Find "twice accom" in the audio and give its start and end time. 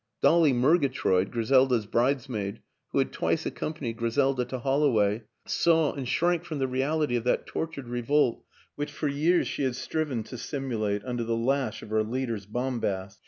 3.13-3.77